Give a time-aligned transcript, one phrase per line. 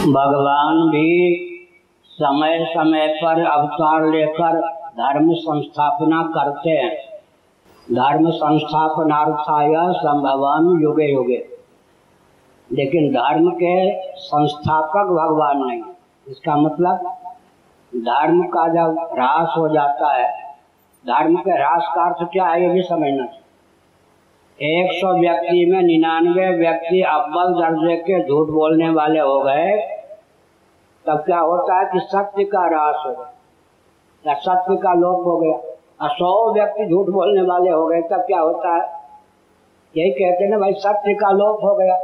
[0.00, 1.36] भगवान भी
[2.08, 6.96] समय समय पर अवतार लेकर धर्म संस्थापना करते हैं।
[7.94, 11.48] धर्म संस्थापनार्थाय संभवान युगे युगे।
[12.72, 15.82] लेकिन धर्म के संस्थापक भगवान नहीं।
[16.28, 16.96] इसका मतलब
[17.94, 20.54] धर्म का जब ह्रास हो जाता है,
[21.06, 23.42] धर्म के ह्रास का अर्थ क्या है ये भी समझना चाहिए।
[24.62, 29.96] एक सौ व्यक्ति में निन्यानवे व्यक्ति अव्वल दर्जे के झूठ बोलने वाले हो गए।
[31.06, 35.52] तब क्या होता है कि सत्य का रास हो गया। सत्य का लोप हो गया।
[36.02, 38.92] और सौ व्यक्ति झूठ बोलने वाले हो गए, तब क्या होता है?
[39.96, 41.96] यही कहते ना, भाई, सत्य का लोप हो गया।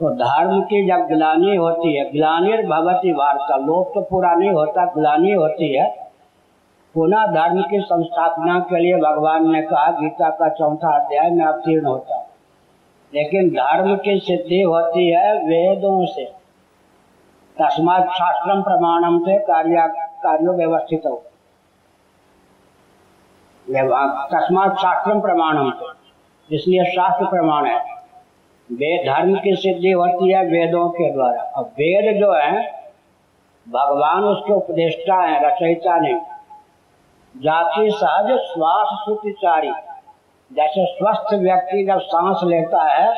[0.00, 4.84] तो धर्म की जब ग्लानी होती है ग्लानिर भगवती वार्ता, लोप तो पूरा नहीं होता,
[4.84, 6.09] ग्लानी होती है।
[6.94, 11.86] पुनः धर्म की संस्थापना के लिए भगवान ने कहा, गीता का चौथा अध्याय में अवतीर्ण
[11.86, 12.26] होता है।
[13.14, 16.24] लेकिन धर्म की सिद्धि होती है वेदों से।
[17.58, 21.22] तस्मात शास्त्रम प्रमाणम से कार्य, कार्यो व्यवस्थित। हो
[24.26, 25.84] तस्मात शास्त्रम प्रमाणम से
[26.56, 27.78] इसलिए शास्त्र प्रमाण है।
[28.72, 32.72] वेद धर्म की सिद्धि होती है वेदों के द्वारा। और वेद जो है,
[33.68, 36.20] भगवान उसके उपदेष्टा है, रचयिता नहीं।
[37.34, 39.70] जाति सहज श्वास सुचारी
[40.50, 43.12] जैसे स्वस्थ व्यक्ति जब सांस लेता है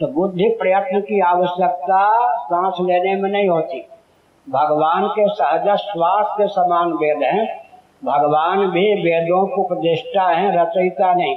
[0.00, 2.00] तो बुद्धि प्रयत्न की आवश्यकता
[2.38, 3.80] सांस लेने में नहीं होती।
[4.46, 7.46] भगवान के सहज श्वास के समान वेद हैं।
[8.04, 11.36] भगवान भी वेदों को उपदेष्टा हैं, रचयिता नहीं।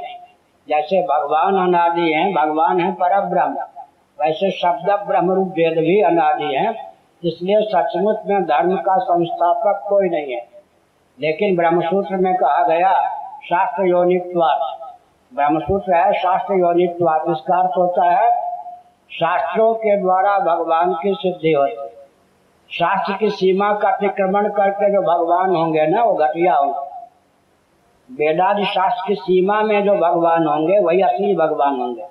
[0.67, 3.65] जैसे भगवान अनादि हैं, भगवान है पर ब्रह्म
[4.19, 6.73] वैसे शब्द ब्रह्म रूप वेद भी अनादि हैं
[7.23, 10.49] इसलिए सचमुच में धर्म का संस्थापक कोई नहीं है।
[11.21, 12.93] लेकिन ब्रह्मसूत्र में कहा गया
[13.43, 14.81] शास्त्र योनित्वाद
[15.35, 18.31] ब्रह्मसूत्र है शास्त्र योनित्वाद इसका अर्थ होता है,
[19.11, 21.87] शास्त्रों के द्वारा भगवान की सिद्धि होती है।
[22.71, 26.91] शास्त्र की सीमा का अतिक्रमण करके जो भगवान होंगे ना, वो घटिया होंगे।
[28.13, 32.03] वेदादि शास्त्र की सीमा में जो भगवान होंगे, वही असली भगवान होंगे।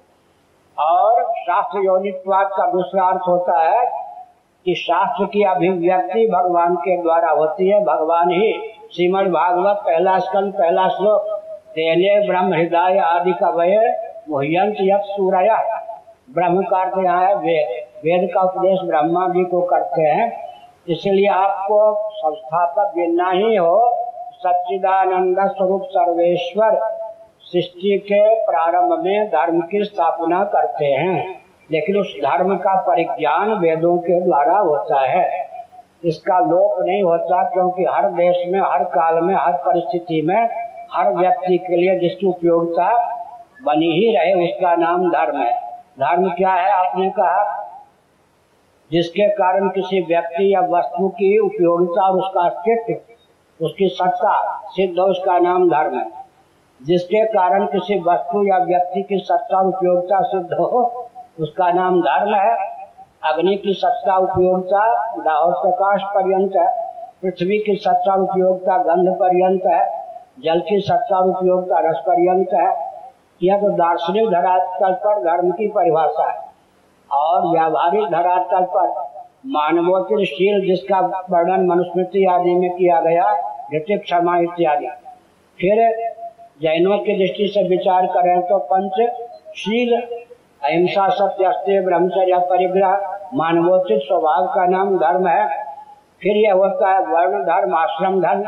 [0.78, 3.86] और शास्त्र योनित्वाद का दूसरा अर्थ होता है
[4.64, 10.54] कि शास्त्र की अभिव्यक्ति भगवान के द्वारा होती है, भगवान ही श्रीमद भागवत, पहला स्कंद,
[10.54, 15.86] पहला श्लोक। तेने ब्रह्म हृदय आदि का वय, मुहयंत यत सूरया।
[16.30, 17.68] ब्रह्म का अर्थ यहाँ है वेद।
[18.04, 20.48] वेद का उपदेश ब्रह्मा जी को करते हैं।
[20.88, 23.94] इसलिए आपको संस्थापक गिनना ही हो,
[24.32, 26.98] सच्चिदानंद स्वरूप सर्वेश्वर
[27.40, 31.38] सृष्टि के प्रारंभ में धर्म की स्थापना करते हैं।
[31.72, 35.49] लेकिन उस धर्म का परिज्ञान वेदों के द्वारा होता है।
[36.04, 40.48] इसका लोप नहीं होता, क्योंकि हर देश में, हर काल में, हर परिस्थिति में,
[40.92, 43.16] हर व्यक्ति के लिए जिसकी उपयोगिता
[43.64, 46.70] बनी ही रहे, उसका नाम धर्म है। धर्म क्या है?
[46.70, 47.66] आपने कहा,
[48.92, 52.94] जिसके कारण किसी व्यक्ति या वस्तु की उपयोगिता और उसका अस्तित्व,
[53.64, 56.06] उसकी सत्ता सिद्ध हो, उसका नाम धर्म है।
[56.82, 61.10] जिसके कारण किसी वस्तु या व्यक्ति की सत्ता और उपयोगिता सिद्ध हो,
[61.40, 62.69] उसका नाम धर्म है।
[63.22, 64.82] अग्नि की सत्ता उपयोगिता
[65.22, 66.68] दाहोद प्रकाश पर्यंत है
[67.22, 69.82] पृथ्वी की सत्ता उपयोगिता, गंध पर्यंत है
[70.40, 72.70] जल की सत्ता उपयोगिता, रस पर्यंत। है
[73.42, 76.38] यह तो दार्शनिक धरातल पर धर्म की परिभाषा है।
[77.10, 78.88] और व्यावहारिक धरातल पर
[79.46, 81.00] मानवोचित जिसका
[81.30, 83.30] वर्णन मनुस्मृति आदि में किया गया,
[83.74, 84.86] ऋतिक क्षमा इत्यादि।
[85.58, 85.76] फिर
[86.62, 89.94] जैनों की दृष्टि से विचार करें तो पंचशील
[90.62, 95.64] अहिंसा, सत्य अस्त्य ब्रह्मचर्य, परिग्रह मानवोचित स्वभाव का नाम धर्म है।
[96.22, 98.42] फिर यह होता है वर्ण धर्म, आश्रम धर्म।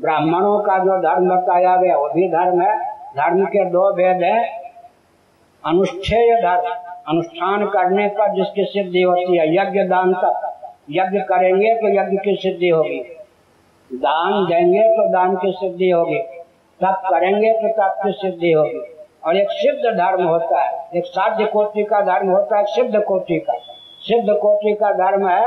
[0.00, 4.60] ब्राह्मणों का जो धर्म बताया गया, वो भी धर्म है। धर्म के दो भेद है।
[5.66, 6.74] अनुष्ठेय धर्म,
[7.08, 10.56] अनुष्ठान करने पर जिसकी सिद्धि होती है, यज्ञ दान तक।
[10.90, 13.16] यज्ञ करेंगे तो यज्ञ की सिद्धि होगी।
[13.92, 16.18] दान देंगे तो दान की सिद्धि होगी।
[16.80, 18.96] तप करेंगे तो तप की सिद्धि होगी।
[19.26, 23.38] और एक सिद्ध धर्म होता है, एक साध्य कोटि का धर्म होता है सिद्ध कोटि
[23.38, 23.52] का।
[24.10, 25.46] सिद्ध कोटि का धर्म है।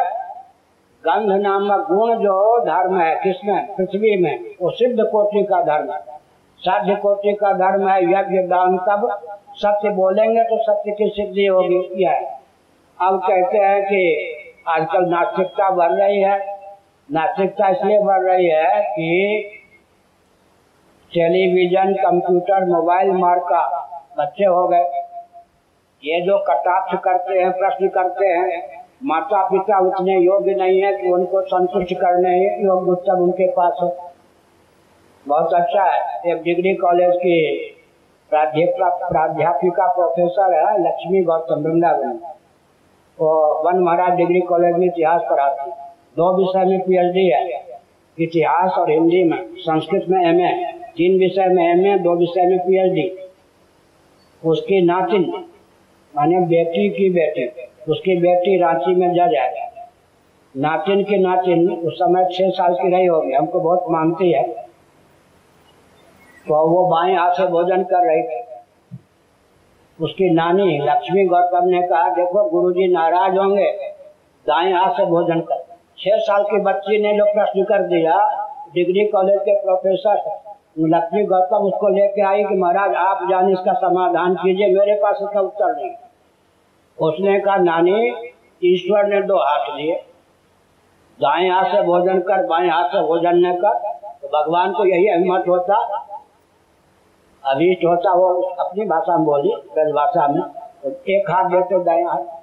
[1.06, 3.76] गंध नामक गुण जो धर्म है, किसमें?
[3.76, 6.00] पृथ्वी में। वो सिद्ध कोटि का धर्म है।
[6.60, 9.18] साध्य कोटि का धर्म है, यज्ञ, दान, तब
[9.54, 12.38] सत्य बोलेंगे तो सत्य की सिद्धि होगी। यह।
[13.02, 14.34] अब कहते हैं कि
[14.68, 16.60] आजकल नास्तिकता बढ़ रही है।
[17.12, 19.44] नास्तिकता इसलिए बढ़ रही है कि
[21.14, 25.03] टेलीविज़न, कंप्यूटर, मोबाइल मार का बच्चे हो गए।
[26.04, 31.10] ये जो कटाक्ष करते हैं, प्रश्न करते हैं माता पिता उतने योग्य नहीं है कि
[31.12, 32.34] उनको संतुष्ट करने
[32.64, 33.88] योग्य उत्तर उनके पास हो।
[35.26, 37.36] बहुत अच्छा है। एक डिग्री कॉलेज की
[38.32, 42.20] प्राध्यापिका प्रोफेसर है, लक्ष्मी गौतम वृंदावन।
[43.18, 43.32] वो
[43.66, 45.72] वन महाराज डिग्री कॉलेज में इतिहास पढ़ाती।
[46.18, 47.62] दो विषय में पीएचडी है।
[48.18, 50.52] इतिहास और हिंदी में, संस्कृत में एमए
[50.98, 53.10] तीन विषय में एमए दो विषय में पीएचडी
[54.44, 55.32] उसकी नातिन
[56.16, 57.46] माने बेटी की बेटी,
[57.90, 59.74] उसकी बेटी रांची में जज है
[60.56, 64.44] नातिन की नातिन, उस समय छह साल की रही होगी, हमको बहुत मानती है।
[66.48, 68.44] तो वो बाएँ हाथ से भोजन कर रही थी।
[70.00, 73.72] उसकी नानी लक्ष्मी गौतम ने कहा, देखो, गुरुजी नाराज़ होंगे,
[74.46, 75.64] दाएँ हाथ से भोजन कर।
[75.98, 78.18] छह साल की बच्ची ने जो प्रश्न कर दिया,
[78.76, 80.40] डिग्री कॉलेज के प्रोफेसर
[80.80, 85.42] लक्ष्मी गौतम उसको लेके आई कि, महाराज, आप जाने इसका समाधान कीजिए, मेरे पास इसका
[85.42, 85.90] उत्तर नहीं
[86.98, 88.14] उसने कहा, नानी,
[88.64, 89.96] ईश्वर ने दो हाथ दिए
[91.20, 93.74] दाएँ हाथ से भोजन कर, बाएँ हाथ से भोजन न कर।
[94.22, 95.76] तो भगवान को यही हिम्मत होता।
[97.44, 100.42] अभीष्ट होता, वो अपनी भाषा में बोली ब्रज भाषा में।
[100.84, 102.42] तो एक हाथ देते, दाएँ हाथ।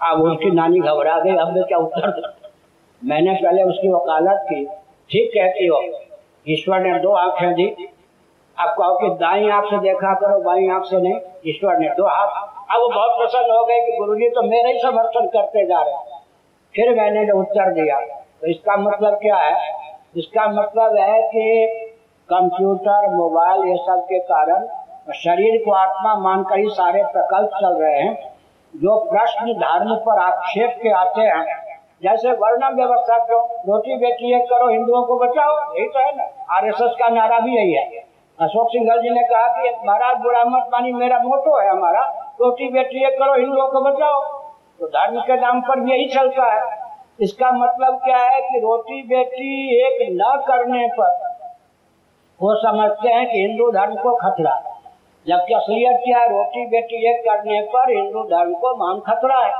[0.00, 2.34] अब उसकी नानी घबरा गई, अब क्या उत्तर
[3.04, 4.64] मैंने पहले उसकी वकालत की।
[5.10, 5.82] ठीक कहती हो,
[6.48, 7.88] ईश्वर ने दो आँखें दी।
[8.58, 12.06] आप कहो कि दाई आँख से देखा करो बाई आँख से नहीं, ईश्वर ने दो
[12.06, 15.64] हाथ अब वो बहुत प्रसन्न हो गए कि गुरु जी तो मेरे ही समर्थन करते
[15.66, 16.20] जा रहे हैं।
[16.74, 19.70] फिर मैंने जो उत्तर दिया तो इसका मतलब क्या है?
[20.16, 21.44] इसका मतलब है कि
[22.28, 24.66] कंप्यूटर, मोबाइल, ये सब के कारण
[25.14, 28.14] शरीर को आत्मा मानकर ही सारे प्रकल्प चल रहे हैं।
[28.74, 31.44] जो प्रश्न धर्म पर आक्षेप के आते हैं,
[32.02, 36.24] जैसे वर्ण व्यवस्था क्यों रोटी बेटी एक करो, हिंदुओं को बचाओ, यही तो है ना।
[36.56, 38.04] आरएसएस का नारा भी यही है।
[38.38, 42.02] अशोक सिंघल जी ने कहा कि महाराज बुरा मत मानी मेरा मोटो है हमारा।
[42.40, 44.20] रोटी बेटी एक करो, हिंदुओं को बचाओ।
[44.80, 49.76] तो धर्म के नाम पर यही चलता है। इसका मतलब क्या है कि रोटी बेटी
[49.76, 51.26] एक न करने पर
[52.42, 54.72] वो समझते हैं कि हिंदू धर्म को खतरा
[55.26, 59.52] जबकि असलियत क्या है, रोटी बेटी एक करने पर हिंदू धर्म को मान खतरा है।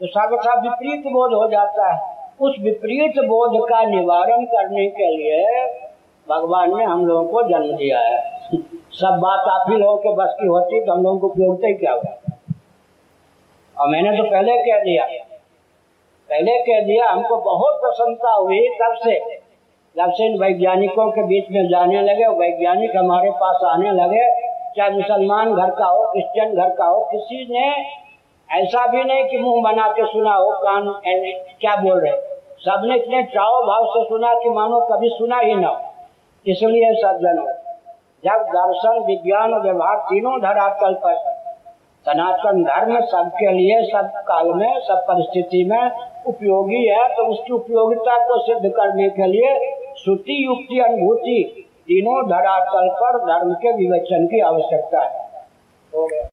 [0.00, 5.66] तो सर्वथा विपरीत बोध हो जाता है। उस विपरीत बोध का निवारण करने के लिए
[6.28, 8.33] भगवान ने हम लोगों को जन्म दिया है।
[8.94, 11.92] सब बात आप ही के बस की होती तो हम लोगों को उपयोगिता ही क्या
[11.92, 12.12] हुआ?
[13.76, 15.06] और मैंने तो पहले कह दिया,
[16.30, 19.18] पहले कह दिया, हमको बहुत प्रसन्नता हुई तब से,
[19.96, 24.28] जब से इन वैज्ञानिकों के बीच में जाने लगे वैज्ञानिक हमारे पास आने लगे,
[24.76, 27.66] चाहे मुसलमान घर का हो, क्रिश्चियन घर का हो, किसी ने
[28.48, 30.88] ऐसा भी नहीं कि मुँह बना के सुना हो, कान
[31.60, 32.12] क्या बोल रहे
[32.60, 35.80] सबने इतने चाव भाव से सुना कि मानो कभी सुना ही ना हो।
[36.46, 37.38] इसलिए सज्जन
[38.24, 41.14] जब दर्शन, विज्ञान व्यवहार तीनों धरातल पर,
[42.06, 45.90] सनातन धर्म सबके लिए, सब काल में, सब परिस्थिति में
[46.26, 49.54] उपयोगी है तो उसकी उपयोगिता को सिद्ध करने के लिए
[49.96, 51.42] श्रुति, युक्ति, अनुभूति
[51.88, 56.32] तीनों धरातल पर धर्म के विवेचन की आवश्यकता है।